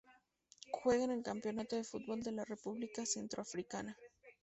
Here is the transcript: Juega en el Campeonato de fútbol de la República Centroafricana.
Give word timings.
Juega 0.71 1.03
en 1.03 1.11
el 1.11 1.21
Campeonato 1.21 1.75
de 1.75 1.83
fútbol 1.83 2.23
de 2.23 2.31
la 2.31 2.43
República 2.43 3.05
Centroafricana. 3.05 3.95